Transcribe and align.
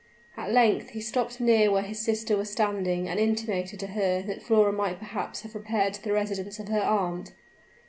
At 0.35 0.51
length 0.51 0.89
he 0.89 0.99
stopped 0.99 1.39
near 1.39 1.69
where 1.71 1.83
his 1.83 1.99
sister 1.99 2.35
was 2.35 2.49
standing, 2.49 3.07
and 3.07 3.19
intimated 3.19 3.79
to 3.81 3.87
her 3.93 4.23
that 4.23 4.41
Flora 4.41 4.73
might 4.73 4.97
perhaps 4.97 5.41
have 5.41 5.53
repaired 5.53 5.93
to 5.93 6.03
the 6.03 6.11
residence 6.11 6.57
of 6.57 6.69
her 6.69 6.81
aunt. 6.81 7.33